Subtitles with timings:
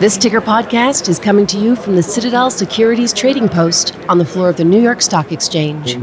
[0.00, 4.26] This Ticker podcast is coming to you from the Citadel Securities Trading Post on the
[4.26, 5.96] floor of the New York Stock Exchange.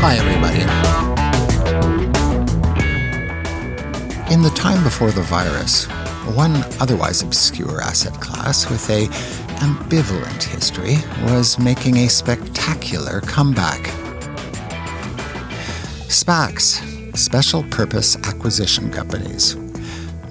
[0.00, 0.62] Hi, everybody.
[4.34, 5.86] In the time before the virus,
[6.34, 9.06] one otherwise obscure asset class with a
[9.56, 13.80] ambivalent history was making a spectacular comeback.
[16.08, 19.56] SPACs, special purpose acquisition companies.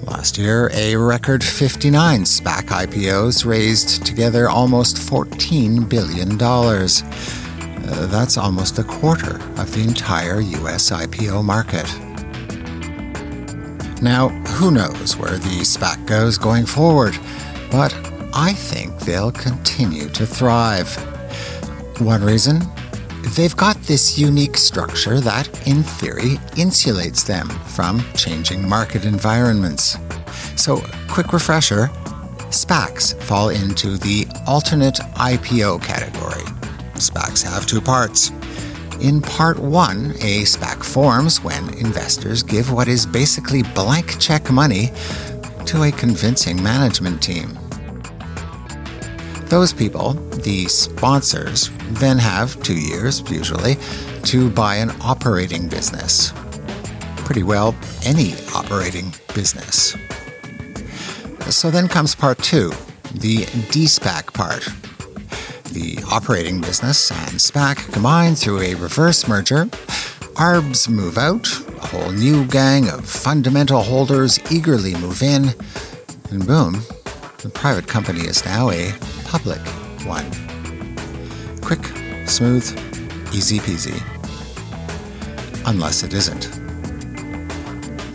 [0.04, 6.40] Last year, a record 59 SPAC IPOs raised together almost $14 billion.
[6.40, 11.86] Uh, that's almost a quarter of the entire US IPO market.
[14.02, 17.18] Now, who knows where the SPAC goes going forward,
[17.70, 17.92] but
[18.36, 20.92] I think they'll continue to thrive.
[22.00, 22.60] One reason?
[23.36, 29.98] They've got this unique structure that, in theory, insulates them from changing market environments.
[30.56, 31.86] So, quick refresher
[32.50, 36.42] SPACs fall into the alternate IPO category.
[36.94, 38.30] SPACs have two parts.
[39.00, 44.90] In part one, a SPAC forms when investors give what is basically blank check money
[45.66, 47.56] to a convincing management team.
[49.46, 53.76] Those people, the sponsors, then have two years, usually,
[54.24, 56.32] to buy an operating business.
[57.16, 59.96] Pretty well, any operating business.
[61.50, 62.70] So then comes part two,
[63.12, 64.68] the DSPAC part.
[65.72, 69.66] The operating business and SPAC combine through a reverse merger.
[70.36, 75.50] ARBs move out, a whole new gang of fundamental holders eagerly move in,
[76.30, 76.82] and boom,
[77.38, 78.92] the private company is now a
[79.34, 79.66] public
[80.06, 80.30] one.
[81.60, 81.84] Quick,
[82.24, 82.64] smooth,
[83.34, 84.00] easy peasy.
[85.66, 86.46] Unless it isn't.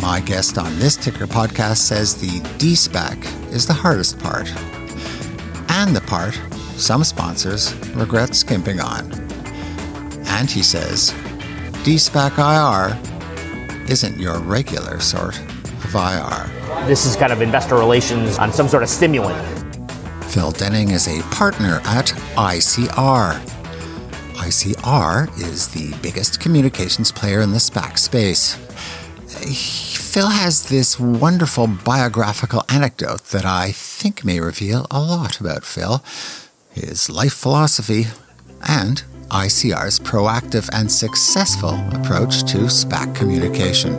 [0.02, 4.50] My guest on this ticker podcast says the DSPAC is the hardest part,
[5.68, 6.40] and the part
[6.78, 9.12] some sponsors regret skimping on.
[10.26, 11.12] And he says,
[11.84, 12.98] DSPAC IR
[13.92, 16.50] isn't your regular sort of IR.
[16.88, 19.59] This is kind of investor relations on some sort of stimulant.
[20.30, 23.40] Phil Denning is a partner at ICR.
[24.36, 28.54] ICR is the biggest communications player in the SPAC space.
[29.98, 36.04] Phil has this wonderful biographical anecdote that I think may reveal a lot about Phil,
[36.74, 38.06] his life philosophy,
[38.68, 43.96] and ICR's proactive and successful approach to SPAC communication.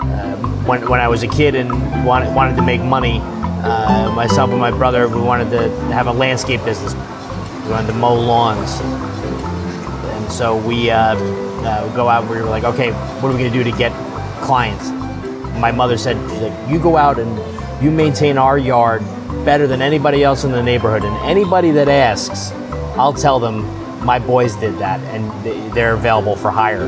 [0.00, 1.70] Um, when, when I was a kid and
[2.04, 3.20] wanted, wanted to make money,
[3.62, 6.94] uh, myself and my brother, we wanted to have a landscape business.
[6.94, 8.80] We wanted to mow lawns.
[8.80, 13.52] And so we uh, uh, go out, we were like, okay, what are we going
[13.52, 13.92] to do to get
[14.42, 14.88] clients?
[15.58, 16.16] My mother said,
[16.70, 19.02] you go out and you maintain our yard
[19.44, 21.04] better than anybody else in the neighborhood.
[21.04, 22.52] And anybody that asks,
[22.96, 23.64] I'll tell them
[24.04, 26.86] my boys did that and they're available for hire.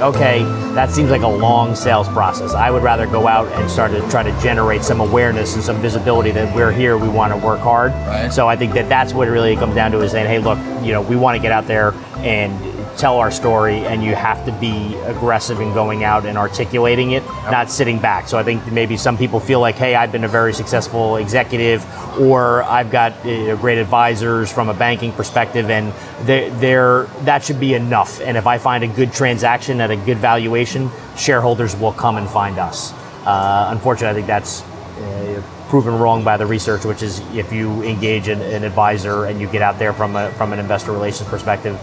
[0.00, 0.42] Like, okay,
[0.74, 2.54] that seems like a long sales process.
[2.54, 5.80] I would rather go out and start to try to generate some awareness and some
[5.80, 7.92] visibility that we're here, we want to work hard.
[7.92, 8.32] Right.
[8.32, 10.58] So I think that that's what it really comes down to is saying, hey, look,
[10.84, 14.44] you know, we want to get out there and tell our story and you have
[14.46, 17.50] to be aggressive in going out and articulating it, yep.
[17.50, 18.28] not sitting back.
[18.28, 21.84] So I think maybe some people feel like, hey, I've been a very successful executive
[22.20, 25.92] or I've got uh, great advisors from a banking perspective and
[26.26, 28.20] they're, they're, that should be enough.
[28.20, 32.28] And if I find a good transaction at a good valuation, shareholders will come and
[32.28, 32.92] find us.
[33.24, 37.82] Uh, unfortunately, I think that's uh, proven wrong by the research, which is if you
[37.84, 41.28] engage an, an advisor and you get out there from a, from an investor relations
[41.28, 41.78] perspective,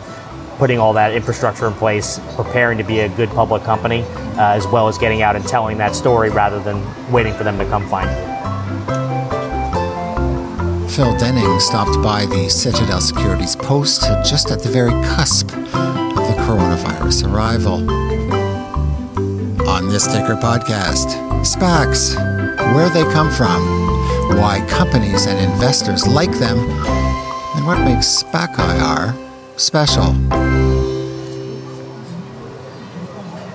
[0.57, 4.67] putting all that infrastructure in place, preparing to be a good public company, uh, as
[4.67, 7.87] well as getting out and telling that story rather than waiting for them to come
[7.87, 8.37] find you.
[10.89, 16.35] Phil Denning stopped by the Citadel Securities Post just at the very cusp of the
[16.41, 17.87] coronavirus arrival.
[19.69, 21.09] On this Ticker podcast,
[21.45, 22.15] SPACs,
[22.73, 23.61] where they come from,
[24.37, 29.26] why companies and investors like them, and what makes SPAC IR
[29.57, 30.13] special.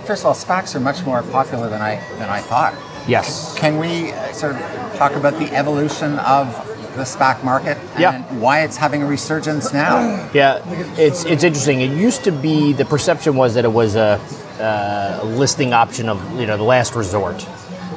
[0.04, 2.74] First of all, SPACs are much more popular than I than I thought.
[3.08, 3.56] Yes.
[3.58, 4.60] Can we uh, sort of
[4.96, 6.46] talk about the evolution of
[6.96, 8.12] the SPAC market yeah.
[8.12, 10.28] and why it's having a resurgence now?
[10.34, 10.62] Yeah,
[10.98, 11.80] it's it's interesting.
[11.80, 14.20] It used to be the perception was that it was a
[14.60, 17.46] uh, listing option of you know the last resort.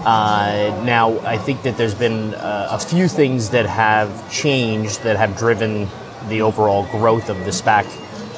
[0.06, 5.18] Uh, now, I think that there's been uh, a few things that have changed that
[5.18, 5.88] have driven
[6.30, 7.86] the overall growth of the SPAC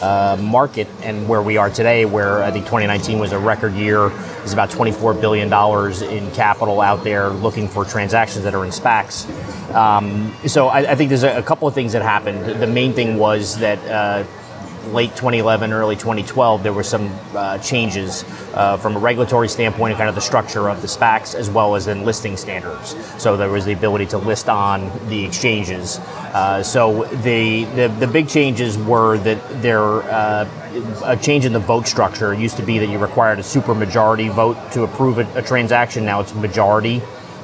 [0.02, 4.10] uh, market and where we are today, where I think 2019 was a record year.
[4.10, 8.72] There's about 24 billion dollars in capital out there looking for transactions that are in
[8.72, 9.28] SPACs.
[9.74, 12.62] Um, so I, I, think there's a, a, couple of things that happened.
[12.62, 14.24] The main thing was that uh,
[14.94, 18.24] late 2011, early 2012, there were some uh, changes
[18.54, 21.76] uh, from a regulatory standpoint and kind of the structure of the SPACs as well
[21.76, 22.96] as in listing standards.
[23.22, 26.00] So there was the ability to list on the exchanges.
[26.00, 30.50] Uh, so the, the, the big changes were that there uh,
[31.06, 32.34] a change in the vote structure.
[32.34, 36.06] It used to be that you required a supermajority vote to approve a, a transaction.
[36.06, 37.02] Now it's majority.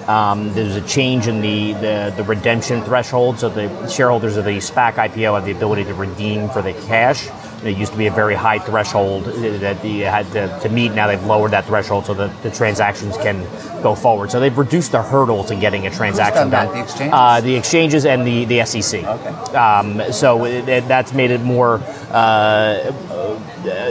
[0.07, 4.57] Um, there's a change in the, the, the, redemption threshold, so the shareholders of the
[4.57, 7.29] SPAC IPO have the ability to redeem for the cash.
[7.63, 10.91] It used to be a very high threshold that you had to, to meet.
[10.91, 13.41] Now they've lowered that threshold so that the transactions can
[13.81, 14.31] go forward.
[14.31, 16.67] So they've reduced the hurdle to getting a transaction done.
[16.67, 16.75] done.
[16.75, 17.13] The exchanges?
[17.13, 19.03] Uh, the exchanges and the, the SEC.
[19.05, 19.55] Okay.
[19.55, 21.79] Um, so it, it, that's made it more
[22.11, 22.91] uh,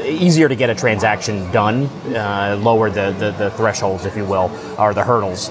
[0.04, 4.50] easier to get a transaction done, uh, lower the, the, the, thresholds, if you will,
[4.78, 5.50] or the hurdles.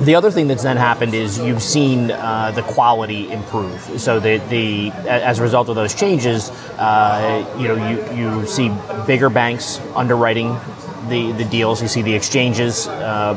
[0.00, 3.80] The other thing that's then happened is you've seen uh, the quality improve.
[4.00, 8.72] So the, the as a result of those changes, uh, you know you, you see
[9.06, 10.58] bigger banks underwriting
[11.08, 11.82] the, the deals.
[11.82, 13.34] You see the exchanges uh,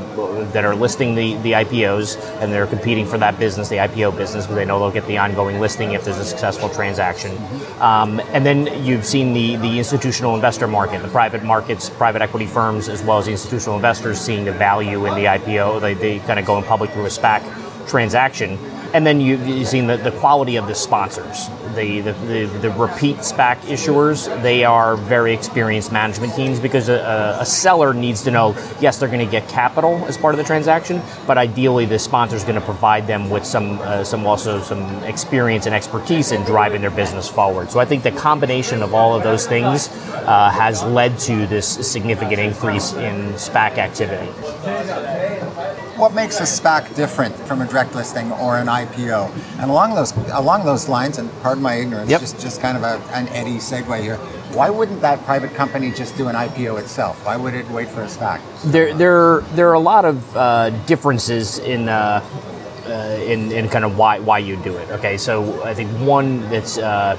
[0.53, 4.47] that are listing the, the IPOs and they're competing for that business, the IPO business,
[4.47, 7.35] but they know they'll get the ongoing listing if there's a successful transaction.
[7.79, 12.45] Um, and then you've seen the, the institutional investor market, the private markets, private equity
[12.47, 15.81] firms, as well as the institutional investors seeing the value in the IPO.
[15.81, 18.57] They, they kind of going public through a SPAC transaction
[18.95, 22.69] and then you, you've seen the, the quality of the sponsors, the, the, the, the,
[22.71, 24.42] repeat SPAC issuers.
[24.42, 29.09] They are very experienced management teams because a, a seller needs to know, yes, they're
[29.09, 32.56] going to get capital as part of the transaction, but ideally the sponsor is going
[32.56, 36.89] to provide them with some, uh, some also some experience and expertise in driving their
[36.89, 37.69] business forward.
[37.69, 41.68] So I think the combination of all of those things uh, has led to this
[41.68, 45.35] significant increase in SPAC activity.
[45.97, 49.31] What makes a SPAC different from a direct listing or an IPO?
[49.59, 52.19] And along those along those lines, and pardon my ignorance, yep.
[52.19, 54.18] just just kind of a, an Eddie segue here.
[54.57, 57.25] Why wouldn't that private company just do an IPO itself?
[57.25, 58.42] Why would it wait for a SPAC?
[58.63, 61.88] There, there, there are a lot of uh, differences in.
[61.89, 62.24] Uh,
[62.86, 64.88] uh, in, in kind of why why you do it.
[64.91, 67.18] Okay, so I think one that's uh,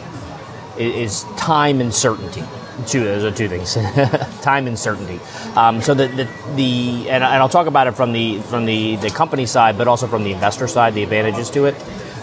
[0.79, 2.45] is time and certainty
[2.87, 3.75] two those are two things.
[4.43, 5.21] Time and certainty.
[5.57, 8.97] Um, so the, the, the and, and, i'll talk about it from the from the,
[8.97, 11.75] the company side but also from the investor side the advantages to it.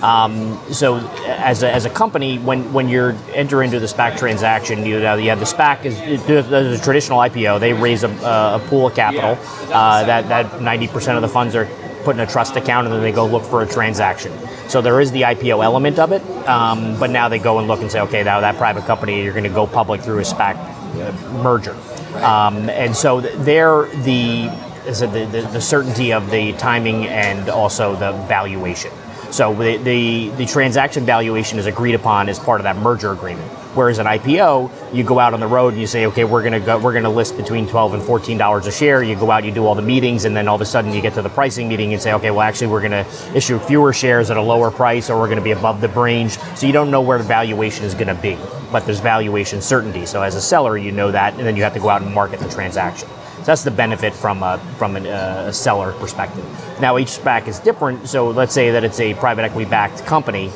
[0.04, 4.86] Um, so as a, as a company when when you're enter into the SPAC transaction
[4.86, 5.98] you know have the SPAC is
[6.28, 9.38] the traditional IPO they raise a, a pool of capital.
[9.74, 11.66] Uh, that that 90% of the funds are
[12.04, 14.32] put in a trust account and then they go look for a transaction
[14.68, 17.82] so there is the IPO element of it, um, but now they go and look
[17.82, 20.56] and say, okay, now that private company, you're going to go public through a SPAC
[20.56, 21.76] uh, merger.
[22.24, 24.48] Um, and so there, the,
[24.86, 28.92] the, the, the certainty of the timing and also the valuation.
[29.32, 33.52] So the, the, the transaction valuation is agreed upon as part of that merger agreement.
[33.74, 36.60] Whereas an IPO, you go out on the road and you say, okay, we're gonna
[36.60, 39.02] go, we're gonna list between twelve and fourteen dollars a share.
[39.02, 41.02] You go out, you do all the meetings, and then all of a sudden you
[41.02, 44.30] get to the pricing meeting and say, okay, well actually we're gonna issue fewer shares
[44.30, 46.38] at a lower price, or we're gonna be above the range.
[46.56, 48.38] So you don't know where the valuation is gonna be,
[48.72, 50.06] but there's valuation certainty.
[50.06, 52.14] So as a seller, you know that, and then you have to go out and
[52.14, 53.10] market the transaction.
[53.40, 56.46] So that's the benefit from a, from an, uh, a seller perspective.
[56.80, 58.08] Now each SPAC is different.
[58.08, 60.50] So let's say that it's a private equity backed company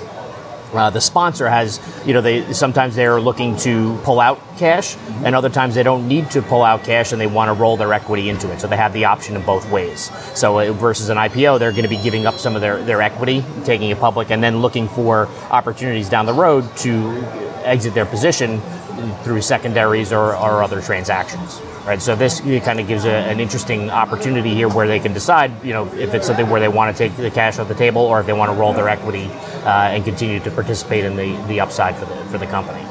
[0.78, 5.26] uh, the sponsor has, you know, they sometimes they're looking to pull out cash, mm-hmm.
[5.26, 7.78] and other times they don't need to pull out cash and they want to roll
[7.78, 8.60] their equity into it.
[8.60, 10.12] So they have the option in both ways.
[10.38, 13.02] So uh, versus an IPO, they're going to be giving up some of their, their
[13.02, 17.12] equity, taking it public, and then looking for opportunities down the road to
[17.64, 18.62] exit their position
[19.24, 21.62] through secondaries or, or other transactions.
[21.86, 25.64] Right, so this kind of gives a, an interesting opportunity here where they can decide,
[25.64, 28.02] you know, if it's something where they want to take the cash off the table
[28.02, 29.26] or if they want to roll their equity
[29.64, 32.86] uh, and continue to participate in the, the upside for the for the company.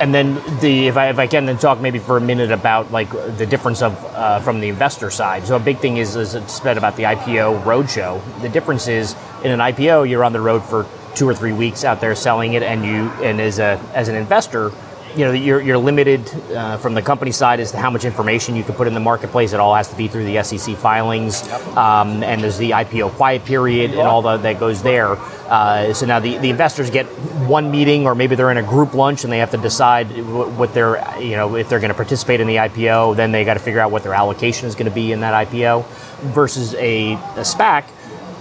[0.00, 2.90] And then the if I, if I can then talk maybe for a minute about
[2.90, 5.46] like the difference of uh, from the investor side.
[5.46, 8.20] So a big thing is is it's been about the IPO roadshow.
[8.42, 11.84] The difference is in an IPO you're on the road for two or three weeks
[11.84, 14.72] out there selling it, and you and as a as an investor
[15.16, 16.20] you know, you're, you're limited
[16.52, 19.00] uh, from the company side as to how much information you can put in the
[19.00, 19.52] marketplace.
[19.52, 23.44] It all has to be through the SEC filings, um, and there's the IPO quiet
[23.44, 25.16] period and all the, that goes there.
[25.48, 28.94] Uh, so now the, the investors get one meeting, or maybe they're in a group
[28.94, 31.94] lunch and they have to decide what, what they're, you know, if they're going to
[31.94, 33.16] participate in the IPO.
[33.16, 35.48] Then they got to figure out what their allocation is going to be in that
[35.48, 35.84] IPO.
[36.20, 37.84] Versus a, a SPAC,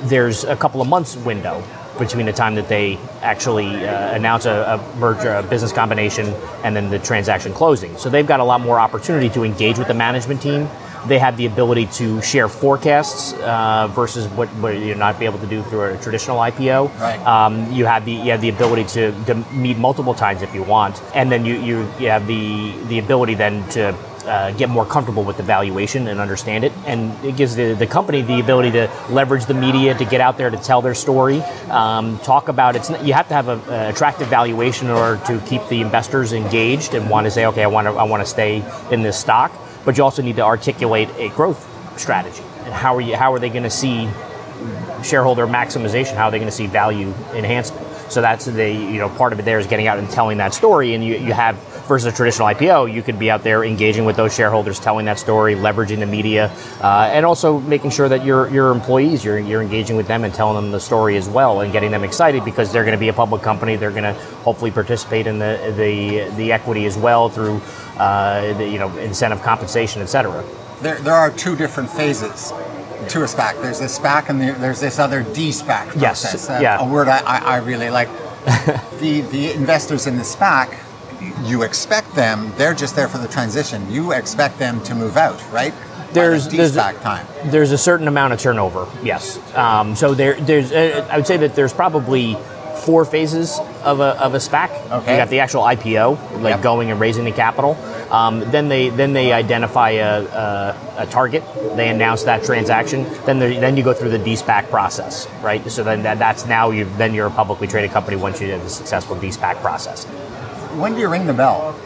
[0.04, 1.64] there's a couple of months window
[2.00, 6.28] between the time that they actually uh, announce a, a, merger, a business combination,
[6.64, 7.98] and then the transaction closing.
[7.98, 10.68] So they've got a lot more opportunity to engage with the management team.
[11.08, 15.40] They have the ability to share forecasts uh, versus what, what you're not be able
[15.40, 17.00] to do through a traditional IPO.
[17.00, 17.20] Right.
[17.26, 20.64] Um, you have the you have the ability to, to meet multiple times if you
[20.64, 23.96] want, and then you, you, you have the the ability then to
[24.30, 26.72] uh, get more comfortable with the valuation and understand it.
[26.86, 30.38] And it gives the, the company the ability to leverage the media to get out
[30.38, 32.90] there to tell their story, um, talk about it.
[33.06, 37.10] You have to have an attractive valuation in order to keep the investors engaged and
[37.10, 39.52] want to say, okay, I want to I want to stay in this stock.
[39.86, 41.66] But you also need to articulate a growth
[42.00, 44.08] strategy and how are you how are they going to see
[45.04, 46.14] shareholder maximization?
[46.14, 47.89] How are they going to see value enhancement?
[48.10, 49.46] So that's the you know part of it.
[49.46, 51.56] There is getting out and telling that story, and you, you have
[51.88, 55.18] versus a traditional IPO, you could be out there engaging with those shareholders, telling that
[55.18, 56.52] story, leveraging the media,
[56.82, 60.34] uh, and also making sure that your your employees you're you're engaging with them and
[60.34, 63.10] telling them the story as well, and getting them excited because they're going to be
[63.10, 63.76] a public company.
[63.76, 64.14] They're going to
[64.44, 67.62] hopefully participate in the the the equity as well through
[67.98, 70.44] uh, the, you know incentive compensation, et cetera.
[70.82, 72.54] There, there are two different phases
[73.10, 73.62] to a SPAC.
[73.62, 76.34] There's this SPAC and the, there's this other D-SPAC process.
[76.34, 76.80] Yes, uh, yeah.
[76.80, 78.08] A word I, I, really like.
[79.00, 80.78] the, the investors in the SPAC,
[81.48, 83.90] you expect them, they're just there for the transition.
[83.92, 85.74] You expect them to move out, right?
[85.74, 87.26] By the There's- there's- time.
[87.46, 89.40] There's a certain amount of turnover, yes.
[89.56, 92.36] Um, so there, there's, uh, I would say that there's probably
[92.84, 94.70] four phases of a, of a SPAC.
[94.92, 95.12] Okay.
[95.12, 96.62] You got the actual IPO, like Yep.
[96.62, 97.76] going and raising the capital.
[98.12, 101.44] Um, then they then they identify a, a, a target.
[101.76, 103.04] They announce that transaction.
[103.26, 105.70] Then then you go through the DSPAC process, right?
[105.70, 108.64] So then that, that's now you then you're a publicly traded company once you have
[108.64, 110.06] the successful DSPAC process.
[110.76, 111.80] When do you ring the bell?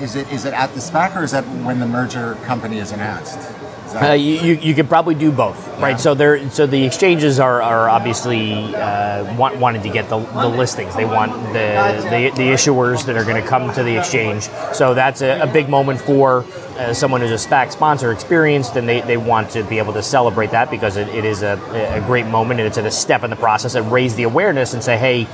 [0.00, 2.92] Is it is it at the SPAC or is that when the merger company is
[2.92, 3.38] announced?
[3.86, 5.98] Is that- Uh, you, you, you could probably do both, right?
[5.98, 10.48] So there, so the exchanges are, are obviously uh, want, wanting to get the, the
[10.48, 10.94] listings.
[10.96, 14.48] They want the, the, the issuers that are going to come to the exchange.
[14.74, 16.44] So that's a, a big moment for
[16.78, 20.02] uh, someone who's a SPAC sponsor experienced, and they, they want to be able to
[20.02, 21.58] celebrate that because it, it is a,
[21.94, 24.82] a great moment and it's a step in the process and raise the awareness and
[24.82, 25.26] say, hey,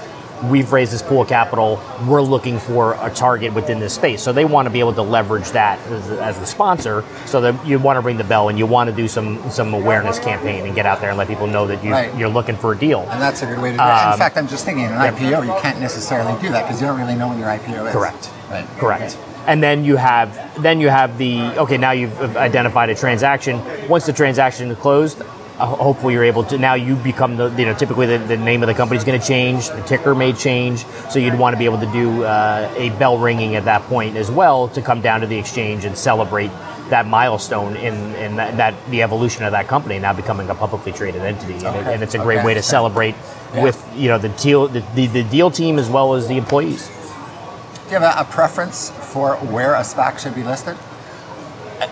[0.51, 1.81] we've raised this pool of capital.
[2.07, 4.23] We're looking for a target within this space.
[4.23, 7.05] So they want to be able to leverage that as, as the sponsor.
[7.27, 9.75] So that you want to ring the bell and you want to do some some
[9.75, 12.15] awareness campaign and get out there and let people know that you, Right.
[12.17, 13.01] you're looking for a deal.
[13.11, 13.87] and that's a good way to do it.
[13.87, 16.81] Um, In fact, I'm just thinking, in an IPO, you can't necessarily do that because
[16.81, 17.93] you don't really know when your IPO is.
[17.93, 18.31] Correct.
[18.51, 18.67] Right.
[18.79, 19.03] Correct.
[19.17, 19.19] Okay.
[19.47, 21.77] And then you have then you have the okay.
[21.77, 23.61] Now you've identified a transaction.
[23.89, 25.21] Once the transaction is closed,
[25.67, 28.67] hopefully you're able to now you become the you know typically the, the name of
[28.67, 31.65] the company is going to change, the ticker may change, so you'd want to be
[31.65, 35.21] able to do uh, a bell ringing at that point as well to come down
[35.21, 36.51] to the exchange and celebrate
[36.91, 40.93] that milestone in, in that, that the evolution of that company now becoming a publicly
[40.93, 43.15] traded entity, and, it, and it's a great Okay, way to celebrate
[43.55, 43.63] Yeah.
[43.65, 46.89] with you know the deal the, the, the deal team as well as the employees.
[46.89, 50.77] Do you have a, a preference for where a SPAC should be listed?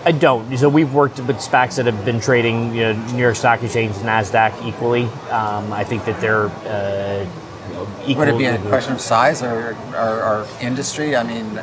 [0.05, 0.57] I don't.
[0.57, 3.93] So we've worked with SPACs that have been trading, you know, New York Stock Exchange,
[3.95, 5.05] Nasdaq equally.
[5.29, 7.25] Um, I think that they're uh,
[8.05, 8.25] equal.
[8.25, 11.15] Would it be a question of size or, or, or industry?
[11.15, 11.59] I mean,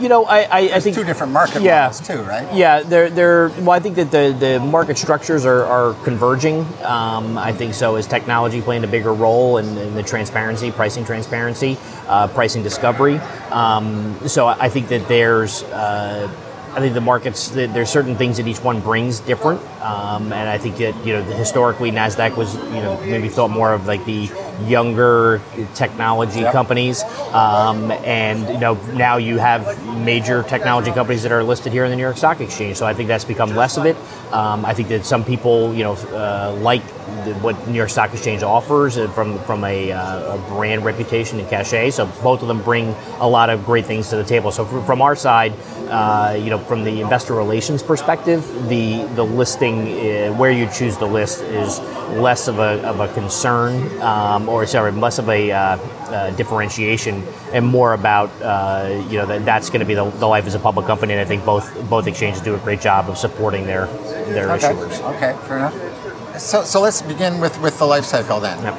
[0.00, 2.54] You know, I, I, I think two different market yeah, models too, right?
[2.54, 3.48] Yeah, they're they're.
[3.48, 6.66] Well, I think that the, the market structures are, are converging.
[6.84, 7.96] Um, I think so.
[7.96, 11.78] Is technology playing a bigger role in, in the transparency, pricing transparency,
[12.08, 13.16] uh, pricing discovery?
[13.50, 15.62] Um, so I think that there's.
[15.62, 16.30] Uh,
[16.76, 20.58] I think the markets there's certain things that each one brings different, um, and I
[20.58, 24.28] think that you know historically Nasdaq was you know maybe thought more of like the
[24.66, 25.40] younger
[25.74, 26.52] technology Yep.
[26.52, 29.62] companies, um, and you know now you have
[30.04, 32.76] major technology companies that are listed here in the New York Stock Exchange.
[32.76, 33.96] So I think that's become less of it.
[34.32, 36.82] Um, I think that some people you know uh, like
[37.24, 41.38] the, what New York Stock Exchange offers uh, from from a, uh, a brand reputation
[41.38, 41.90] and cachet.
[41.90, 44.50] So both of them bring a lot of great things to the table.
[44.50, 45.52] So fr- from our side,
[45.88, 50.96] uh, you know, from the investor relations perspective, the the listing uh, where you choose
[50.98, 51.78] to list is
[52.16, 57.22] less of a, of a concern, um, or sorry, less of a uh, uh, differentiation,
[57.52, 60.54] and more about uh, you know that that's going to be the, the life as
[60.54, 61.12] a public company.
[61.14, 63.86] And I think both both exchanges do a great job of supporting their
[64.26, 64.68] their Okay.
[64.68, 65.14] issuers.
[65.16, 66.40] Okay, fair enough.
[66.40, 68.62] So, so let's begin with, with the life cycle then.
[68.62, 68.78] Yep.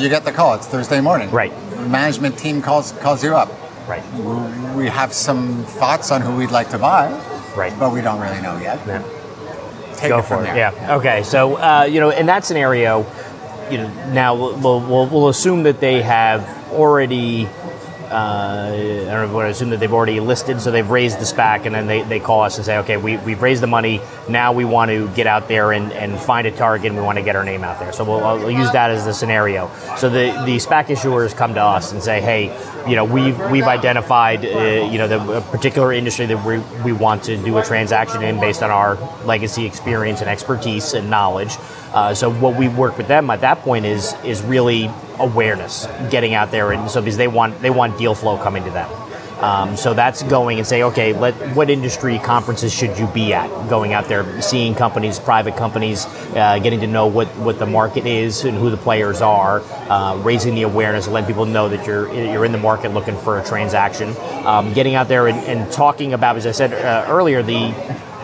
[0.00, 0.54] You get the call.
[0.54, 1.30] It's Thursday morning.
[1.30, 1.52] Right.
[1.70, 3.48] The management team calls calls you up.
[3.88, 4.02] Right.
[4.74, 7.08] We have some thoughts on who we'd like to buy,
[7.56, 7.72] Right.
[7.78, 8.78] but we don't really know yet.
[8.86, 9.02] Yeah.
[9.96, 10.54] Take Go it from for it.
[10.54, 10.56] there.
[10.72, 10.96] Yeah.
[10.96, 11.22] Okay.
[11.22, 13.04] So uh, you know, in that scenario,
[13.70, 17.46] you know, now we'll, we'll, we'll assume that they have already.
[17.46, 21.66] Uh, I don't know to assume that they've already listed, so they've raised the SPAC,
[21.66, 24.00] and then they, they call us and say, okay, we, we've raised the money.
[24.28, 27.18] Now we want to get out there and, and find a target, and we want
[27.18, 27.92] to get our name out there.
[27.92, 29.70] So we'll, I'll use that as the scenario.
[29.96, 32.46] So the, the SPAC issuers come to us and say, hey,
[32.88, 36.92] you know, we've, we've identified, uh, you know, the a particular industry that we, we
[36.92, 41.56] want to do a transaction in based on our legacy experience and expertise and knowledge.
[41.92, 46.34] Uh, so what we work with them at that point is is really awareness, getting
[46.34, 49.07] out there, and so because they want they want deal flow coming to them.
[49.40, 53.48] Um, so that's going and say, okay, let, what industry conferences should you be at?
[53.68, 58.06] Going out there, seeing companies, private companies, uh, getting to know what, what the market
[58.06, 62.12] is and who the players are, uh, raising the awareness, letting people know that you're
[62.12, 64.14] you're in the market looking for a transaction,
[64.44, 67.72] um, getting out there and, and talking about, as I said uh, earlier, the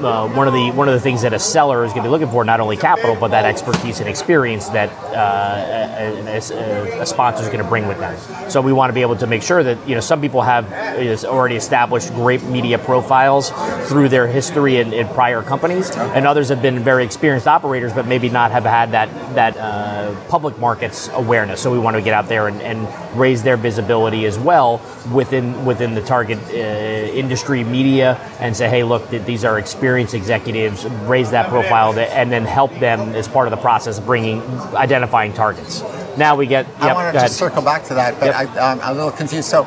[0.03, 2.11] uh, one of the one of the things that a seller is going to be
[2.11, 7.07] looking for not only capital but that expertise and experience that uh, a, a, a
[7.07, 8.51] sponsor is going to bring with them.
[8.51, 10.71] So we want to be able to make sure that you know some people have
[10.99, 13.51] is already established great media profiles
[13.89, 18.07] through their history in, in prior companies, and others have been very experienced operators but
[18.07, 21.61] maybe not have had that that uh, public markets awareness.
[21.61, 24.81] So we want to get out there and, and raise their visibility as well
[25.13, 30.85] within within the target uh, industry media and say, hey, look, these are experienced executives.
[30.85, 34.43] Raise that profile and then help them as part of the process, of bringing
[34.75, 35.83] identifying targets.
[36.17, 36.67] Now we get.
[36.81, 38.35] I yep, want to just circle back to that, but Yep.
[38.35, 39.49] I, um, I'm a little confused.
[39.49, 39.63] So,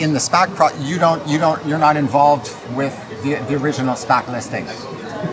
[0.00, 3.94] in the SPAC, pro- you don't, you don't, you're not involved with the, the original
[3.94, 4.66] SPAC listing.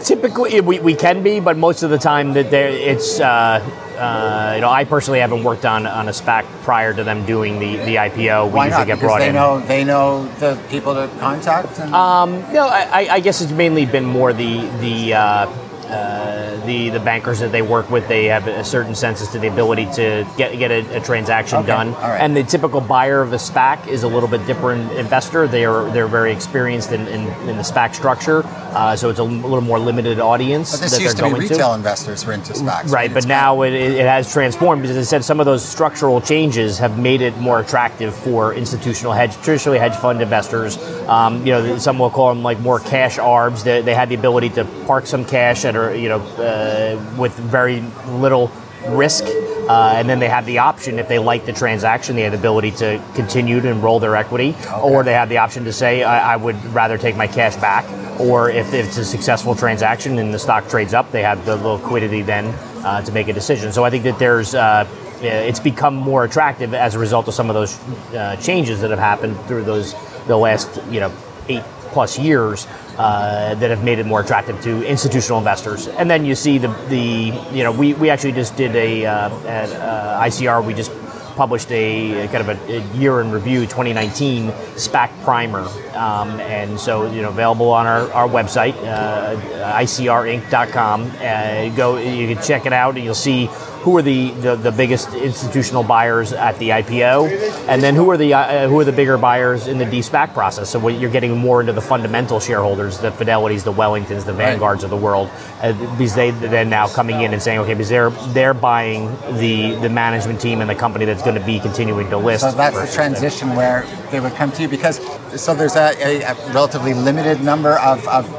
[0.03, 3.19] Typically, we, we can be, but most of the time that there it's.
[3.19, 3.59] Uh,
[4.01, 7.59] uh, you know, I personally haven't worked on, on a SPAC prior to them doing
[7.59, 8.47] the, the IPO.
[8.47, 8.87] We Why usually not?
[8.87, 9.35] get Because brought they in.
[9.35, 11.79] know they know the people to contact.
[11.79, 15.45] And, No, I, I- I guess it's mainly been more the the uh,
[15.91, 18.07] uh, the the bankers that they work with.
[18.07, 21.59] They have a certain sense as to the ability to get get a, a transaction
[21.59, 21.93] Okay, done.
[21.93, 22.19] right.
[22.19, 25.47] And the typical buyer of a SPAC is a little bit different investor.
[25.47, 29.23] They are they're very experienced in, in, in the SPAC structure, uh, so it's a
[29.23, 32.33] little more limited audience but this that used they're to be retail investors who are
[32.33, 32.91] into SPACs.
[32.91, 36.21] Right, but now it, it has transformed because, as I said, some of those structural
[36.21, 40.77] changes have made it more attractive for institutional hedge, traditionally hedge fund investors.
[41.07, 43.63] Um, you know, some will call them like more cash arbs.
[43.63, 47.33] They, they had the ability to park some cash at, a, you know, uh, with
[47.33, 48.51] very little
[48.87, 49.23] risk.
[49.25, 52.37] Uh, and then they have the option, if they like the transaction, they have the
[52.37, 56.33] ability to continue to enroll their equity, or they have the option to say, I,
[56.33, 57.85] I would rather take my cash back.
[58.19, 62.21] Or if it's a successful transaction and the stock trades up, they have the liquidity
[62.21, 62.47] then
[62.83, 63.71] uh, to make a decision.
[63.71, 64.85] So I think that there's uh,
[65.21, 67.79] it's become more attractive as a result of some of those
[68.13, 69.95] uh, changes that have happened through those
[70.27, 71.11] the last you know
[71.47, 72.67] eight plus years
[73.01, 75.87] uh, that have made it more attractive to institutional investors.
[75.87, 79.47] And then you see the the you know we, we actually just did a uh,
[79.47, 80.91] at uh, ICR we just
[81.35, 87.11] published a, kind of a, a year in review 2019 SPAC primer, um, and so
[87.11, 89.35] you know available on our, our website uh,
[89.79, 91.01] icrinc.com.
[91.01, 93.49] Uh, go, you can check it out, and you'll see
[93.81, 98.17] who are the, the, the biggest institutional buyers at the IPO, and then who are
[98.17, 100.69] the uh, who are the bigger buyers in the de-SPAC process.
[100.69, 104.83] So what you're getting more into the fundamental shareholders, the Fidelities, the Wellingtons, the Vanguards
[104.83, 105.29] of the world,
[105.61, 109.75] uh, because they then now coming in and saying, okay, because they're they're buying the
[109.81, 112.41] the management team and the company that's going to be continuing to list.
[112.41, 114.99] So that's the versus transition where they would come to you because
[115.41, 118.29] so there's a, a, a relatively limited number of, of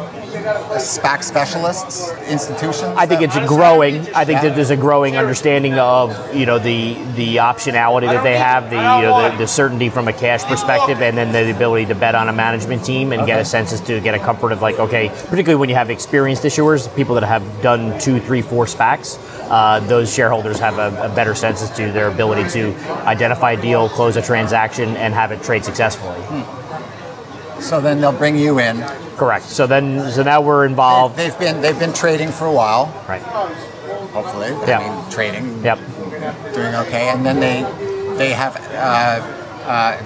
[0.42, 2.94] SPAC specialists, institutions.
[2.96, 4.06] I think it's growing.
[4.14, 8.36] I think that there's a growing understanding of you know the the optionality that they
[8.36, 11.86] have, the you know the, the certainty from a cash perspective, and then the ability
[11.86, 14.52] to bet on a management team and get a sense as to get a comfort
[14.52, 18.42] of like okay, particularly when you have experienced issuers, people that have done two, three,
[18.42, 19.18] four SPACs.
[19.50, 22.74] Uh, those shareholders have a, a better sense as to their ability to
[23.06, 26.18] identify a deal, close a transaction, and have it trade successfully.
[27.62, 28.82] So then they'll bring you in.
[29.16, 29.44] Correct.
[29.44, 31.16] So then, so now we're involved.
[31.16, 33.22] They've been they've been trading for a while, Right.
[34.12, 34.48] hopefully.
[34.66, 34.80] Yeah.
[34.80, 35.78] I mean, trading, Yep.
[36.54, 37.64] doing okay, and then they
[38.18, 39.96] they have uh, uh,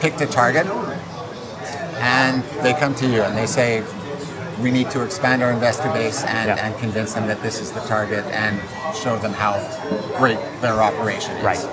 [0.00, 0.66] picked a target,
[2.00, 3.82] and they come to you and they say,
[4.60, 6.66] we need to expand our investor base and, Yeah.
[6.66, 8.58] and convince them that this is the target and
[8.94, 9.52] show them how
[10.16, 11.44] great their operation is.
[11.44, 11.66] Right.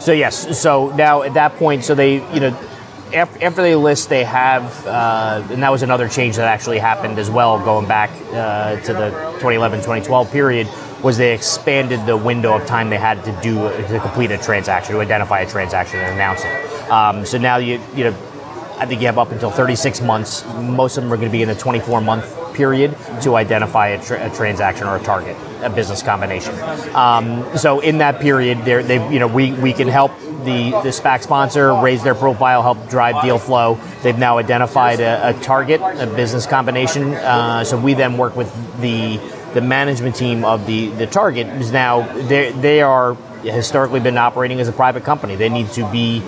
[0.00, 2.56] So yes, so now at that point, so they, you know,
[3.14, 7.30] after they list, they have, uh, and that was another change that actually happened as
[7.30, 10.68] well, going back uh, to the 2011-2012 period,
[11.02, 13.54] was they expanded the window of time they had to do
[13.88, 16.90] to complete a transaction, to identify a transaction and announce it.
[16.90, 18.16] Um, so now you you know,
[18.78, 20.44] I think you have up until 36 months.
[20.54, 24.04] Most of them are going to be in a 24 month period to identify a,
[24.04, 26.54] tra- a, transaction or a target, a business combination.
[26.94, 30.12] Um, so in that period, they you know we, we can help
[30.44, 33.78] the, the SPAC sponsor raise their profile, help drive deal flow.
[34.02, 37.14] They've now identified a, a target, a business combination.
[37.14, 39.20] Uh, so we then work with the
[39.54, 44.60] the management team of the the target is now they they are historically been operating
[44.60, 45.36] as a private company.
[45.36, 46.22] They need to be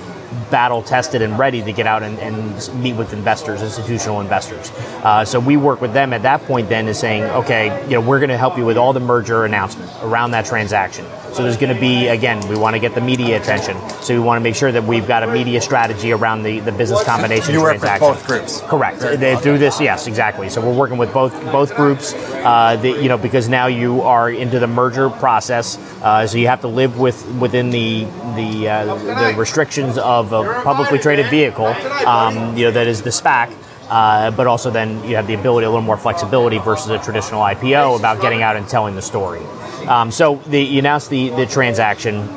[0.50, 4.70] battle tested and ready to get out and, and meet with investors, institutional investors.
[5.02, 8.00] Uh, so we work with them at that point then is saying, okay, you know,
[8.00, 11.04] we're going to help you with all the merger announcement around that transaction.
[11.34, 13.76] So there's going to be, again, we want to get the media attention.
[14.02, 16.70] So we want to make sure that we've got a media strategy around the, the
[16.70, 18.08] business combination you work transaction.
[18.08, 18.60] with both groups.
[18.60, 19.00] Correct.
[19.00, 20.48] They, through this, yes, exactly.
[20.48, 24.30] So we're working with both both groups, uh, the, you know, because now you are
[24.30, 25.76] into the merger process.
[26.02, 28.04] Uh, so you have to live with within the
[28.36, 31.66] the, uh, the restrictions of a publicly traded vehicle,
[32.06, 33.52] um, you know, that is the SPAC.
[33.88, 37.42] Uh, but also then you have the ability, a little more flexibility versus a traditional
[37.42, 39.40] IPO about getting out and telling the story.
[39.88, 42.28] Um, so the, you announce the, the transaction.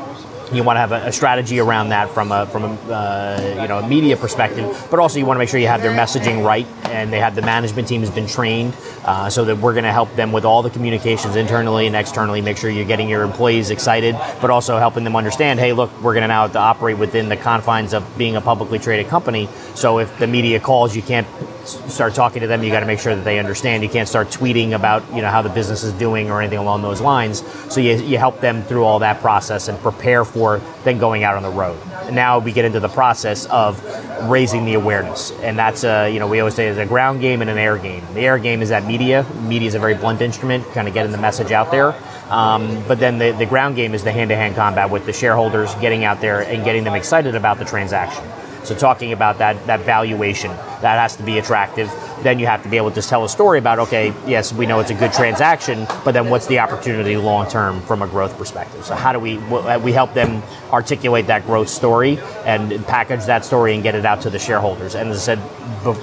[0.52, 3.68] You want to have a, a, strategy around that from a from a uh, you
[3.68, 6.46] know a media perspective, but also you want to make sure you have their messaging
[6.46, 9.84] right and they have the management team has been trained uh, so that we're going
[9.84, 12.41] to help them with all the communications internally and externally.
[12.41, 16.13] Make sure you're getting your employees excited, but also helping them understand, hey, look, we're
[16.13, 19.47] going to now have to operate within the confines of being a publicly traded company.
[19.76, 21.28] So if the media calls, you can't
[21.67, 22.63] start talking to them.
[22.63, 23.84] You got to make sure that they understand.
[23.84, 26.82] You can't start tweeting about you know how the business is doing or anything along
[26.82, 27.43] those lines.
[27.71, 31.36] So you, you help them through all that process and prepare for then going out
[31.36, 31.78] on the road.
[32.12, 33.82] Now we get into the process of
[34.30, 37.42] raising the awareness, and that's a you know we always say it's a ground game
[37.42, 38.04] and an air game.
[38.13, 39.26] The air game is that media.
[39.42, 41.96] Media is a very blunt instrument, kind of getting the message out there.
[42.30, 46.04] Um, but then the, the ground game is the hand-to-hand combat with the shareholders, getting
[46.04, 48.24] out there and getting them excited about the transaction.
[48.63, 51.91] So talking about that that valuation, that has to be attractive.
[52.22, 54.80] Then you have to be able to tell a story about okay, yes, we know
[54.80, 58.86] it's a good transaction, but then what's the opportunity long term from a growth perspective?
[58.86, 59.38] So how do we
[59.80, 64.22] we help them articulate that growth story and package that story and get it out
[64.22, 64.96] to the shareholders?
[64.96, 65.39] And as I said,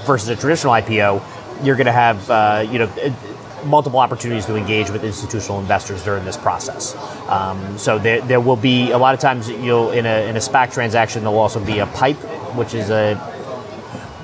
[0.07, 1.23] versus a traditional IPO,
[1.65, 2.91] you're going to have uh, you know
[3.65, 6.95] multiple opportunities to engage with institutional investors during this process.
[7.29, 10.41] Um, so there, there will be a lot of times you'll in a in a
[10.41, 12.19] SPAC transaction there'll also be a pipe,
[12.55, 13.17] which is a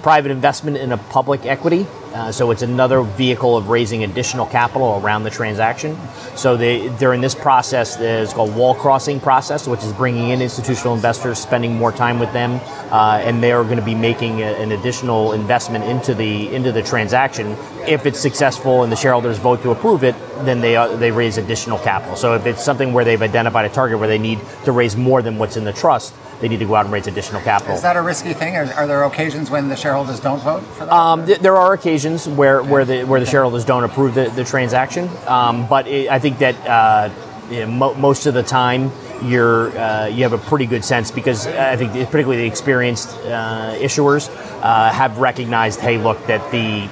[0.02, 1.86] private investment in a public equity.
[2.12, 5.96] Uh, so it's another vehicle of raising additional capital around the transaction.
[6.34, 10.94] So they, during this process, it's called wall crossing process, which is bringing in institutional
[10.94, 14.46] investors, spending more time with them, uh, and they are going to be making a,
[14.46, 17.56] an additional investment into the into the transaction.
[17.86, 21.38] If it's successful and the shareholders vote to approve it, then they uh, they raise
[21.38, 22.16] additional capital.
[22.16, 25.22] So if it's something where they've identified a target where they need to raise more
[25.22, 27.74] than what's in the trust, they need to go out and raise additional capital.
[27.74, 28.56] Is that a risky thing?
[28.56, 30.92] Are, are there occasions when the shareholders don't vote for that?
[30.92, 34.44] Um, th- there are occasions where, where the where the shareholders don't approve the, the
[34.44, 37.10] transaction, um, but it, I think that uh,
[37.50, 38.90] you know, mo- most of the time
[39.22, 43.74] you're uh, you have a pretty good sense because I think particularly the experienced uh,
[43.78, 44.30] issuers
[44.62, 46.88] uh, have recognized, hey, look, that the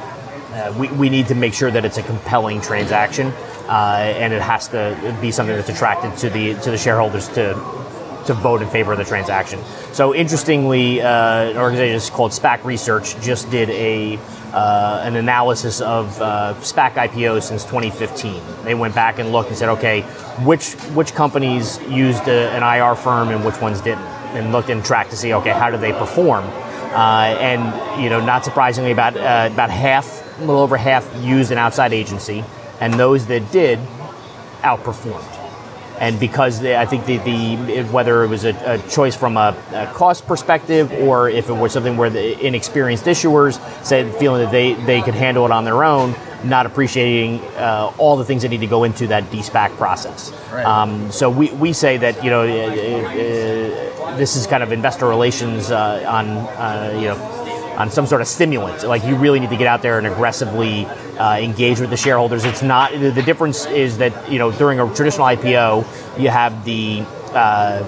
[0.55, 3.33] uh, we, we need to make sure that it's a compelling transaction.
[3.69, 7.55] Uh, and it has to be something that's attractive to the to the shareholders to
[8.29, 9.59] to vote in favor of the transaction.
[9.93, 14.19] So interestingly, uh, an organization called SPAC Research just did a
[14.53, 18.41] uh, an analysis of uh, SPAC IPOs since 2015.
[18.65, 20.03] They went back and looked and said, okay,
[20.45, 24.05] which which companies used a, an IR firm and which ones didn't,
[24.37, 26.45] and looked and tracked to see, okay, how did they perform?
[26.45, 30.07] Uh, and you know, not surprisingly, about uh, about half,
[30.39, 32.45] a little over half, used an outside agency,
[32.81, 33.79] and those that did
[34.63, 35.38] outperformed
[36.01, 39.57] and because they, I think the, the, whether it was a, a choice from a,
[39.73, 44.53] a, cost perspective or if it was something where the inexperienced issuers said feeling that
[44.53, 48.49] they, they could handle it on their own, not appreciating uh, all the things that
[48.49, 50.33] need to go into that DSPAC process.
[50.53, 50.65] Right.
[50.65, 55.09] Um, so we, we say that you know uh, uh, this is kind of investor
[55.09, 57.17] relations uh, on uh, you know
[57.77, 58.85] on some sort of stimulant.
[58.85, 60.87] Like you really need to get out there and aggressively
[61.19, 62.45] uh, engage with the shareholders.
[62.45, 67.05] It's not the difference is that you know during a traditional IPO you have the
[67.35, 67.85] uh,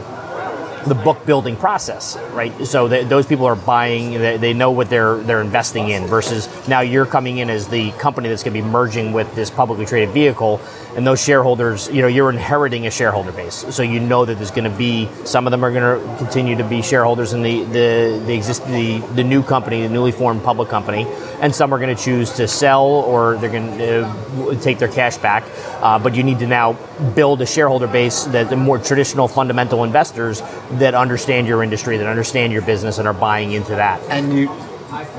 [0.86, 2.52] the book building process, right?
[2.66, 6.06] So th- those people are buying, they, they know what they're they're investing in.
[6.06, 9.50] Versus now you're coming in as the company that's going to be merging with this
[9.50, 10.60] publicly traded vehicle,
[10.96, 13.66] and those shareholders, you know, you're inheriting a shareholder base.
[13.70, 16.56] So you know that there's going to be some of them are going to continue
[16.56, 20.42] to be shareholders in the the the exist the, the new company, the newly formed
[20.42, 21.06] public company,
[21.40, 24.88] and some are going to choose to sell or they're going to uh, take their
[24.88, 25.44] cash back.
[25.80, 26.72] Uh, but you need to now
[27.14, 30.42] build a shareholder base that the more traditional fundamental investors
[30.78, 34.00] that understand your industry, that understand your business, and are buying into that.
[34.08, 34.50] and you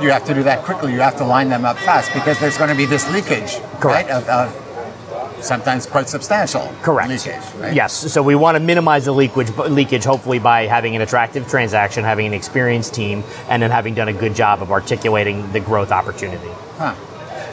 [0.02, 0.92] you have to do that quickly.
[0.94, 4.10] You have to line them up fast because there's going to be this leakage, Correct.
[4.10, 4.10] right?
[4.10, 7.10] Of, of sometimes quite substantial Correct.
[7.10, 7.74] leakage, right?
[7.74, 7.94] Yes.
[8.12, 12.28] So we want to minimize the leakage, leakage, hopefully by having an attractive transaction, having
[12.28, 16.50] an experienced team, and then having done a good job of articulating the growth opportunity.
[16.78, 16.96] Huh.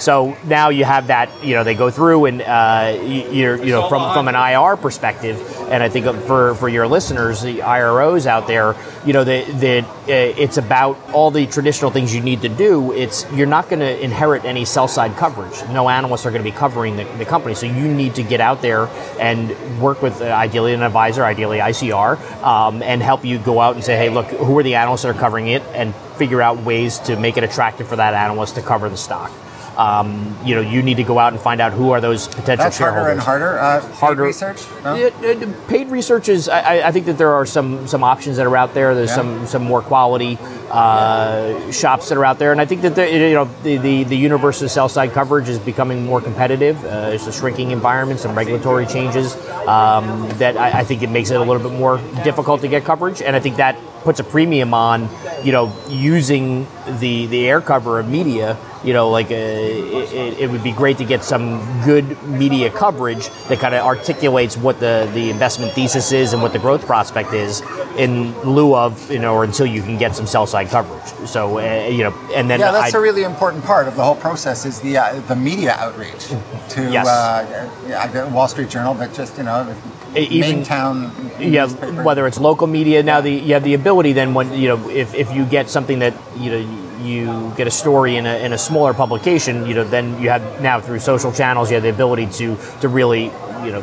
[0.01, 3.73] So now you have that, you know, they go through and uh, you- you're, you
[3.73, 8.27] know, from, from an IR perspective, and I think for, for your listeners, the IROs
[8.27, 12.49] out there, you know, that uh, it's about all the traditional things you need to
[12.49, 12.93] do.
[12.93, 15.55] It's you're not going to inherit any sell side coverage.
[15.71, 18.41] No analysts are going to be covering the, the company, so you need to get
[18.41, 18.89] out there
[19.21, 23.75] and work with uh, ideally an advisor, ideally ICR, um, and help you go out
[23.75, 26.59] and say, hey, look, who are the analysts that are covering it, and figure out
[26.65, 29.31] ways to make it attractive for that analyst to cover the stock
[29.79, 32.57] um, you know, you need to go out and find out who are those potential
[32.65, 33.13] That's harder shareholders.
[33.13, 33.59] and harder.
[33.59, 34.23] Uh, paid Harder.
[34.25, 34.61] research.
[34.85, 35.07] No?
[35.07, 36.49] Uh, paid research is.
[36.49, 38.95] I, I- I think that there are some some options that are out there.
[38.95, 39.17] There's Yeah.
[39.17, 40.37] some some more quality
[40.71, 44.05] uh, shops that are out there, and I think that the, you know the, the
[44.05, 46.83] the universe of sell side coverage is becoming more competitive.
[46.85, 49.35] Uh, it's a shrinking environment, some regulatory changes
[49.67, 52.85] um, that I, I think it makes it a little bit more difficult to get
[52.85, 55.09] coverage, and I think that puts a premium on
[55.45, 56.67] you know using
[57.01, 60.99] the the air cover of media you know like uh, it, it, would be great
[60.99, 66.13] to get some good media coverage that kind of articulates what the the investment thesis
[66.13, 67.63] is and what the growth prospect is
[67.97, 71.59] in lieu of you know or until you can get some sell side coverage so
[71.59, 74.15] uh, you know and then Yeah, that's I- a really important part of the whole
[74.17, 76.29] process is the uh, the media outreach
[76.71, 77.07] to Yes.
[77.07, 79.75] uh, yeah, Wall Street Journal, but just you know,
[80.15, 81.11] even- main town.
[81.41, 82.03] yeah, newspaper.
[82.05, 85.15] whether it's local media now, the you have the ability then when you know if,
[85.15, 88.59] if you get something that you know you get a story in a, in a
[88.59, 92.27] smaller publication, you know then you have now through social channels you have the ability
[92.27, 93.25] to to really
[93.65, 93.83] you know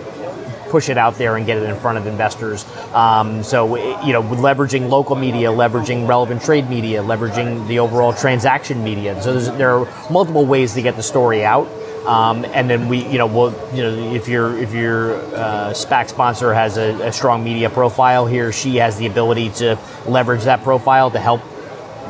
[0.69, 2.65] push it out there and get it in front of investors.
[2.93, 3.75] Um, so
[4.05, 9.21] you know leveraging local media, leveraging relevant trade media, leveraging the overall transaction media.
[9.21, 11.67] So there are multiple ways to get the story out.
[12.05, 16.09] Um, and then we, you know, we'll, you know, if your if your uh, SPAC
[16.09, 20.43] sponsor has a, a strong media profile, he or she has the ability to leverage
[20.43, 21.41] that profile to help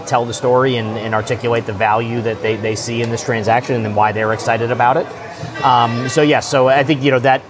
[0.06, 3.76] tell the story and, and articulate the value that they, they see in this transaction
[3.76, 5.06] and then why they're excited about it.
[5.64, 7.42] Um, so yes, so I think you know that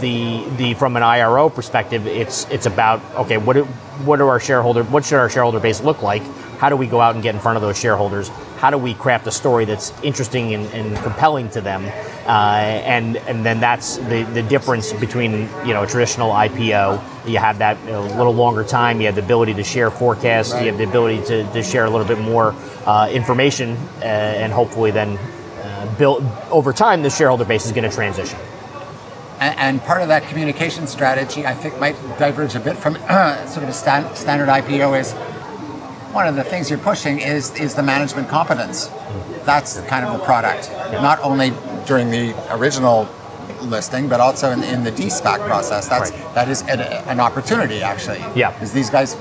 [0.00, 3.64] the the from an IRO perspective, it's it's about okay, what do,
[4.04, 6.22] what are our shareholder what should our shareholder base look like?
[6.58, 8.28] How do we go out and get in front of those shareholders?
[8.58, 11.84] How do we craft a story that's interesting and, and compelling to them?
[12.26, 17.28] Uh, and and then that's the, the difference between you know a traditional IPO.
[17.28, 19.00] You have that you know, little longer time.
[19.00, 20.52] You have the ability to share forecasts.
[20.52, 22.54] You have the ability to, to share a little bit more
[22.86, 27.02] uh, information, uh, and hopefully then uh, build over time.
[27.02, 28.38] The shareholder base is going to transition.
[29.40, 32.94] And, part of that communication strategy, I think, might diverge a bit from
[33.48, 34.98] sort of a stan- standard IPO.
[34.98, 35.12] Is
[36.14, 38.86] one of the things you're pushing is is the management competence.
[39.44, 41.52] That's kind of the product, not only
[41.86, 43.08] during the original
[43.62, 45.88] listing, but also in, in the DSPAC process.
[45.88, 46.34] That's Right.
[46.34, 48.20] that is an, an opportunity actually.
[48.34, 48.52] Yeah.
[48.52, 49.16] because these guys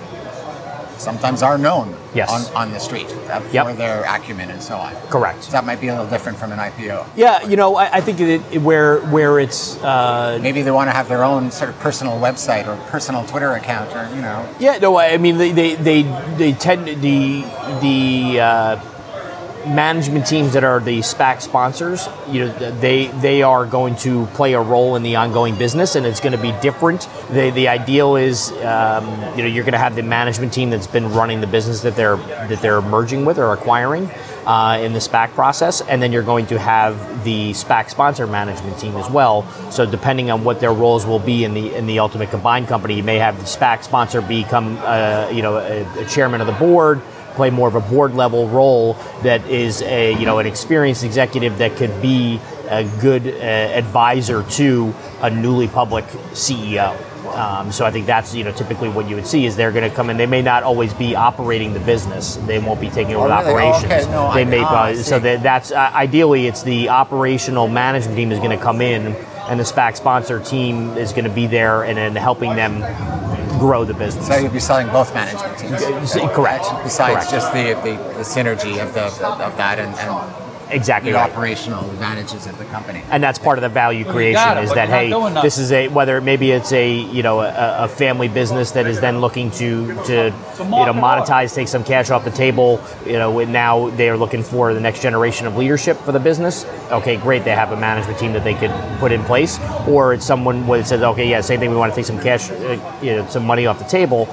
[1.03, 2.29] sometimes are known Yes.
[2.31, 3.77] on, on the street uh, for Yep.
[3.77, 4.93] their acumen and so on.
[5.09, 5.43] Correct.
[5.43, 7.05] So that might be a little different from an IPO.
[7.15, 10.93] Yeah, you know, I, I think it, where where it's uh, Maybe they want to
[10.95, 14.47] have their own sort of personal website or personal Twitter account, or you know.
[14.59, 16.03] Yeah, no, I mean they they they,
[16.37, 17.43] they tend the
[17.81, 18.75] the uh,
[19.65, 22.07] management teams that are the SPAC sponsors.
[22.29, 26.05] You know, they they are going to play a role in the ongoing business, and
[26.05, 27.07] it's going to be different.
[27.29, 29.05] The the ideal is um,
[29.37, 31.95] you know you're going to have the management team that's been running the business that
[31.95, 34.09] they're that they're merging with or acquiring.
[34.45, 38.77] Uh, in the SPAC process, and then you're going to have the SPAC sponsor management
[38.77, 39.49] team as well.
[39.71, 42.95] So depending on what their roles will be in the in the ultimate combined company,
[42.95, 46.53] you may have the SPAC sponsor become uh, you know a, a chairman of the
[46.53, 47.01] board,
[47.35, 48.93] play more of a board level role
[49.23, 54.43] that is a you know an experienced executive that could be a good uh, advisor
[54.43, 56.95] to a newly public CEO.
[57.35, 59.89] Um, so I think that's you know typically what you would see is they're going
[59.89, 60.17] to come in.
[60.17, 62.35] They may not always be operating the business.
[62.35, 63.63] They won't be taking over Oh, the really?
[63.63, 63.91] Oh, operations.
[64.05, 64.11] okay.
[64.11, 68.15] No, they I- may ah, I so that that's uh, ideally it's the operational management
[68.17, 69.15] team is going to come in
[69.49, 72.81] and the SPAC sponsor team is going to be there and then helping them
[73.63, 74.27] grow the business.
[74.27, 75.79] So you'll be selling both management teams.
[76.35, 76.65] Correct.
[76.83, 77.31] Besides Correct.
[77.31, 80.42] just the, the, the synergy of the of that and, and
[80.73, 81.29] exactly the right.
[81.29, 83.03] operational advantages of the company.
[83.09, 85.09] and that's part of the value creation got it, is that hey
[85.41, 88.99] this is a whether maybe it's a you know a, a family business that is
[88.99, 93.39] then looking to to you know monetize take some cash off the table you know
[93.39, 96.65] and now they are looking for the next generation of leadership for the business.
[96.91, 99.59] Okay great they have a management team that they could put in place.
[99.87, 102.49] Or it's someone that says okay yeah same thing we want to take some cash
[102.51, 104.27] uh, you know some money off the table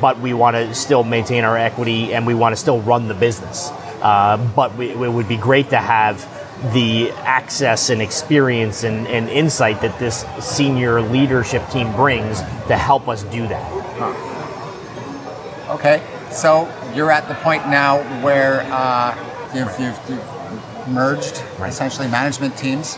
[0.00, 3.14] but we want to still maintain our equity and we want to still run the
[3.14, 3.70] business
[4.02, 6.26] uh, but we, it would be great to have
[6.72, 13.08] the access and experience and, and insight that this senior leadership team brings to help
[13.08, 13.72] us do that.
[15.68, 19.14] Okay, so you're at the point now where uh,
[19.54, 22.96] you've, you've, you've merged essentially management teams.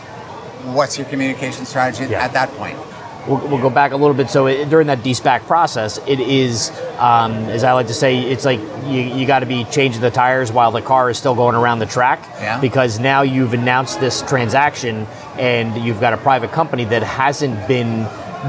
[0.65, 2.23] What's your communication strategy Yeah.
[2.23, 2.77] at that point?
[3.27, 4.29] We'll, we'll go back a little bit.
[4.29, 8.45] So it, during that de-SPAC process, it is, um, as I like to say, it's
[8.45, 11.55] like you, you got to be changing the tires while the car is still going
[11.55, 12.19] around the track.
[12.39, 12.59] Yeah.
[12.59, 15.05] Because now you've announced this transaction
[15.37, 18.07] and you've got a private company that hasn't been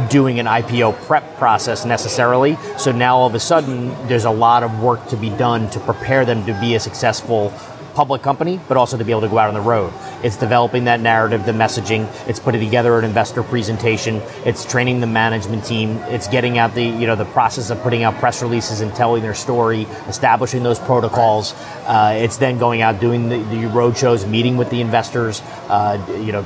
[0.08, 2.56] doing an IPO prep process necessarily.
[2.78, 5.80] So now all of a sudden, there's a lot of work to be done to
[5.80, 7.52] prepare them to be a successful
[7.94, 9.92] public company, but also to be able to go out on the road.
[10.22, 12.08] It's developing that narrative, the messaging.
[12.28, 14.22] It's putting together an investor presentation.
[14.44, 15.96] It's training the management team.
[16.08, 19.22] It's getting out the you know the process of putting out press releases and telling
[19.22, 21.54] their story, establishing those protocols.
[21.86, 25.40] Uh, it's then going out doing the, the road shows, meeting with the investors.
[25.68, 26.44] Uh, you know,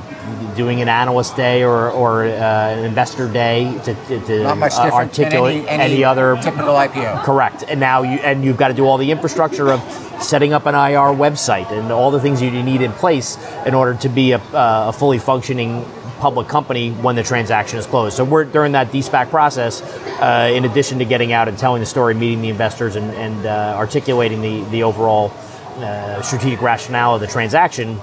[0.55, 4.73] doing an analyst day or, or uh, an investor day to, to, to Not much
[4.73, 7.23] uh, different than articulate any, any, other typical IPO.
[7.23, 7.63] Correct.
[7.67, 9.81] And now you and you've got to do all the infrastructure of
[10.19, 13.93] setting up an IR website and all the things you need in place in order
[13.99, 15.85] to be a, uh, a fully functioning
[16.19, 18.15] public company when the transaction is closed.
[18.15, 19.81] So we're during that de-SPAC process,
[20.21, 23.45] uh, in addition to getting out and telling the story, meeting the investors, and, and
[23.45, 25.31] uh, articulating the the overall
[25.77, 27.99] uh, strategic rationale of the transaction.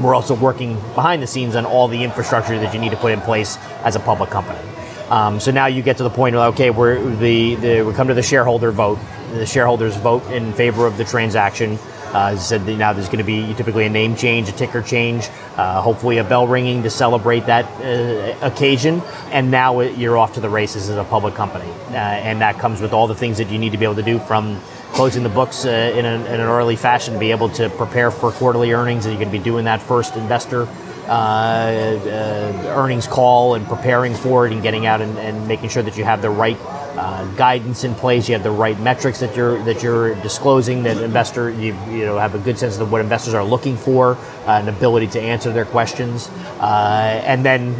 [0.00, 3.12] We're also working behind the scenes on all the infrastructure that you need to put
[3.12, 4.69] in place as a public company.
[5.10, 8.08] Um, so now you get to the point where okay, we're the, the we come
[8.08, 8.98] to the shareholder vote.
[9.32, 11.78] The shareholders vote in favor of the transaction.
[12.12, 15.80] Uh, said, now there's going to be typically a name change, a ticker change, uh,
[15.80, 19.00] hopefully a bell ringing to celebrate that uh, occasion.
[19.30, 22.80] And now you're off to the races as a public company, uh, and that comes
[22.80, 24.60] with all the things that you need to be able to do from
[24.92, 28.10] closing the books uh, in, an, in an early fashion to be able to prepare
[28.10, 33.06] for quarterly earnings, and you're going to be doing that first investor uh, uh, earnings
[33.06, 36.22] call and preparing for it and getting out and, and making sure that you have
[36.22, 36.56] the right
[36.96, 38.28] uh, guidance in place.
[38.28, 40.82] You have the right metrics that you're that you're disclosing.
[40.82, 44.16] That investor you you know have a good sense of what investors are looking for,
[44.46, 46.28] uh, an ability to answer their questions,
[46.60, 47.74] uh, and then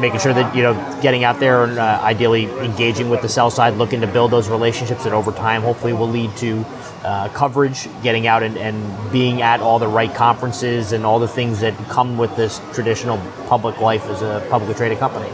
[0.00, 3.50] making sure that you know getting out there and uh, ideally engaging with the sell
[3.50, 6.64] side, looking to build those relationships that over time hopefully will lead to
[7.04, 11.28] uh, coverage, getting out and, and being at all the right conferences and all the
[11.28, 15.28] things that come with this traditional public life as a publicly traded company.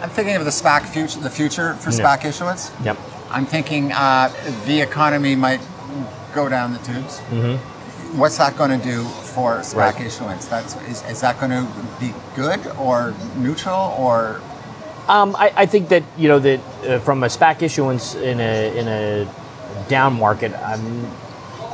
[0.00, 1.98] I'm thinking of the SPAC future, the future for Yeah.
[2.16, 2.70] SPAC issuance.
[2.84, 2.96] Yep.
[3.30, 4.30] I'm thinking uh,
[4.66, 5.60] the economy might
[6.34, 7.18] go down the tubes.
[8.16, 9.78] What's that going to do for SPAC Mm-hmm.
[9.78, 10.00] Right.
[10.06, 10.46] issuance?
[10.46, 11.66] That's is, is that going to
[12.00, 14.40] be good or neutral or
[15.08, 18.78] Um, I, I think that you know that uh, from a SPAC issuance in a
[18.78, 19.26] in a
[19.88, 21.06] down market, I'm,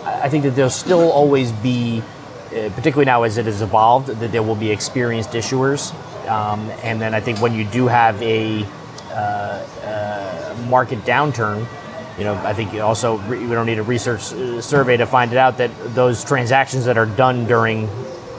[0.05, 2.03] I think that there'll still always be,
[2.49, 5.93] uh, particularly now as it has evolved, that there will be experienced issuers,
[6.29, 8.65] um, and then I think when you do have a
[9.11, 9.17] uh,
[9.85, 11.67] uh, market downturn.
[12.19, 15.07] You know, I think you also re- we don't need a research uh, survey to
[15.07, 17.89] find it out that those transactions that are done during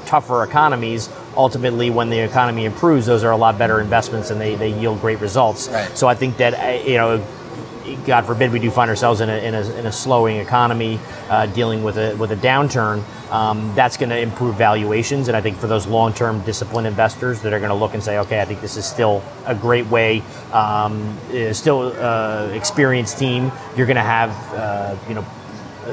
[0.05, 4.55] tougher economies, ultimately, when the economy improves, those are a lot better investments and they,
[4.55, 5.67] they yield great results.
[5.67, 5.97] Right.
[5.97, 7.25] So I think that, you know,
[8.05, 11.47] God forbid we do find ourselves in a, in a, in a slowing economy uh,
[11.47, 15.27] dealing with a, with a downturn, um, that's going to improve valuations.
[15.27, 18.03] And I think for those long term disciplined investors that are going to look and
[18.03, 20.21] say, okay, I think this is still a great way,
[20.53, 25.25] um, uh, still uh, experienced team, you're going to have, uh, you know,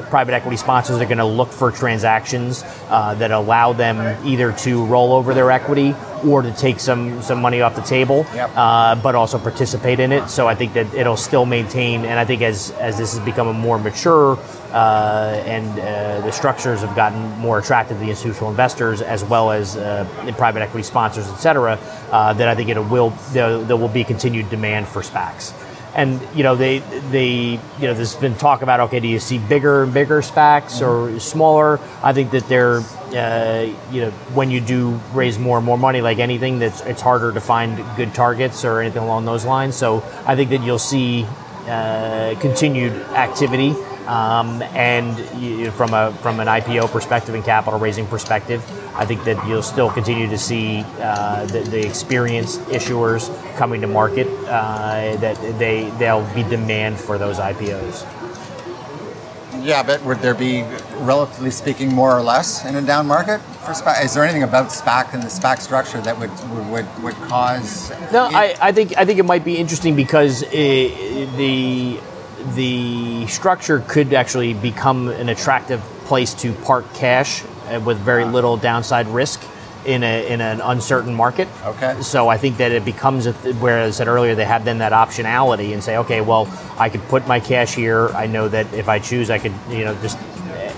[0.09, 4.85] private equity sponsors are going to look for transactions uh, that allow them either to
[4.85, 8.51] roll over their equity or to take some some money off the table, Yep.
[8.55, 10.29] uh, but also participate in it.
[10.29, 13.47] So I think that it'll still maintain, and I think as as this has become
[13.47, 14.37] a more mature
[14.71, 19.51] uh, and uh, the structures have gotten more attractive to the institutional investors as well
[19.51, 21.77] as uh, the private equity sponsors, et cetera,
[22.11, 25.53] uh, that I think it will there, there will be continued demand for SPACs.
[25.95, 26.79] And you know they
[27.11, 30.81] they you know there's been talk about okay do you see bigger and bigger SPACs
[30.81, 31.79] or smaller?
[32.01, 32.81] I think that they're
[33.13, 37.01] uh, you know, when you do raise more and more money, like anything, that's it's
[37.01, 39.75] harder to find good targets or anything along those lines.
[39.75, 41.25] So I think that you'll see
[41.67, 43.75] uh, continued activity.
[44.07, 48.61] Um, and you, from a from an IPO perspective and capital raising perspective,
[48.95, 53.87] I think that you'll still continue to see uh, the, the, experienced issuers coming to
[53.87, 54.27] market.
[54.47, 58.05] Uh, that they they'll be demand for those IPOs.
[59.61, 60.63] Yeah, but would there be,
[60.97, 64.03] relatively speaking, more or less in a down market for SPAC?
[64.03, 66.31] Is there anything about SPAC and the SPAC structure that would
[66.69, 67.89] would, would cause?
[68.11, 71.99] No, I, I think I think it might be interesting because it, the
[72.55, 78.57] the structure could actually become an attractive place to park cash uh, with very little
[78.57, 79.41] downside risk
[79.85, 81.47] in a in an uncertain market.
[81.65, 82.01] Okay.
[82.01, 84.77] So I think that it becomes a th- where I said earlier they have then
[84.77, 88.09] that optionality and say, okay, well, I could put my cash here.
[88.09, 90.17] I know that if I choose, I could you know just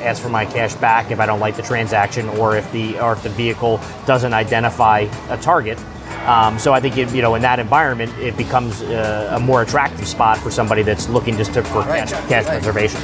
[0.02, 3.14] ask for my cash back if I don't like the transaction or if the or
[3.14, 5.80] if the vehicle doesn't identify a target.
[6.28, 9.62] Um, so I think it, you know in that environment it becomes uh, a more
[9.62, 12.08] attractive spot for somebody that's looking just to, for Right.
[12.08, 12.62] cash, cash Right.
[12.62, 13.00] preservation.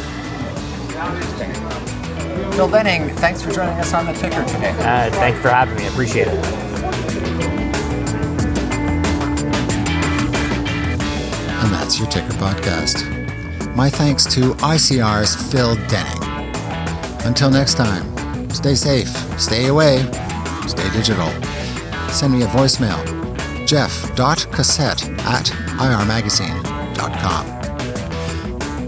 [2.54, 4.72] Phil Denning, thanks for joining us on the ticker today.
[4.72, 5.84] Uh, thank you for having me.
[5.84, 7.52] I appreciate it.
[11.64, 13.06] And that's your Ticker Podcast.
[13.76, 16.24] My thanks to ICR's Phil Denning.
[17.26, 19.08] Until next time, stay safe,
[19.40, 19.98] stay away,
[20.68, 21.30] stay digital.
[22.12, 23.00] Send me a voicemail,
[23.66, 25.46] jeff.cassette at
[25.80, 27.48] irmagazine.com.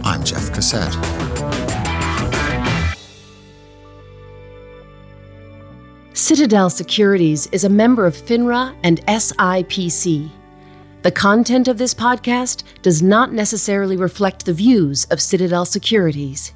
[0.05, 0.93] I'm Jeff Cassette.
[6.13, 10.30] Citadel Securities is a member of FINRA and SIPC.
[11.01, 16.53] The content of this podcast does not necessarily reflect the views of Citadel Securities.